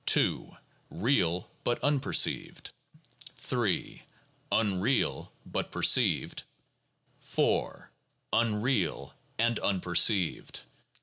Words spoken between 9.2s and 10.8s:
and unperceived.